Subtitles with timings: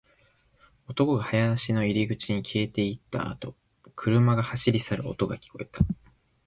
[0.87, 3.55] 男が林の入り口に消えていったあと、
[3.95, 5.81] 車が走り去る音が聞こえた